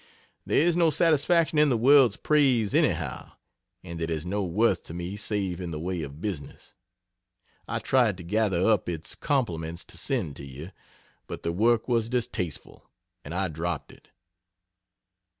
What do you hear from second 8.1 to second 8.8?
to gather